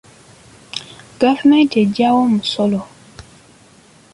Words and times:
Gavumenti 1.19 1.75
ejjawa 1.83 2.19
omusolo? 2.27 2.81